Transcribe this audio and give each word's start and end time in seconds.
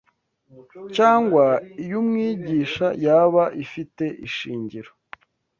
cyangwa 0.95 1.45
iy’umwigisha 1.81 2.87
yaba 3.05 3.43
ifite 3.63 4.05
ishingiro 4.27 4.91